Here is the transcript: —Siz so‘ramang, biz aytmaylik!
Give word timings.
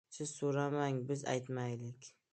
—Siz 0.13 0.29
so‘ramang, 0.37 0.97
biz 1.11 1.23
aytmaylik! 1.35 2.13